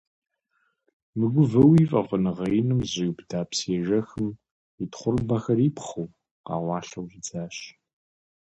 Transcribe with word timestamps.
Мыгувэуи 1.17 1.83
фӀэфӀыныгъэ 1.89 2.47
иным 2.59 2.79
зэщӀиубыда 2.83 3.41
псыежэхым, 3.49 4.27
и 4.83 4.85
тхъурымбэхэр 4.91 5.59
ипхъыу, 5.67 6.07
къэкъуалъэу 6.45 7.07
щӀидзащ. 7.11 7.57